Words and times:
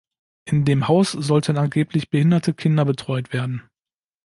In 0.45 0.65
dem 0.65 0.87
Haus 0.87 1.11
sollten 1.11 1.59
angeblich 1.59 2.09
behinderte 2.09 2.55
Kinder 2.55 2.85
betreut 2.85 3.31
werden. 3.33 3.61